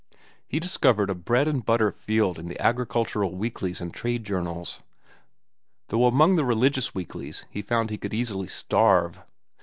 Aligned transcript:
He 0.47 0.59
discovered 0.59 1.11
a 1.11 1.13
bread 1.13 1.47
and 1.47 1.63
butter 1.63 1.91
field 1.91 2.39
in 2.39 2.47
the 2.47 2.59
agricultural 2.59 3.35
weeklies 3.35 3.79
and 3.79 3.93
trade 3.93 4.23
journals, 4.23 4.81
though 5.89 6.07
among 6.07 6.37
the 6.37 6.43
religious 6.43 6.95
weeklies 6.95 7.45
he 7.51 7.61
found 7.61 7.91
he 7.91 7.99
could 7.99 8.11
easily 8.15 8.47
starve. 8.47 9.21